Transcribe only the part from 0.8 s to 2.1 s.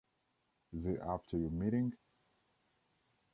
it after your meeting?